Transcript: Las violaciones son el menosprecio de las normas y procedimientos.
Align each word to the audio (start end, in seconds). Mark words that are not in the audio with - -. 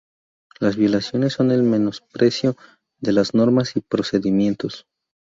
Las 0.59 0.77
violaciones 0.77 1.33
son 1.33 1.51
el 1.51 1.61
menosprecio 1.61 2.55
de 2.99 3.11
las 3.13 3.35
normas 3.35 3.75
y 3.75 3.81
procedimientos. 3.81 4.87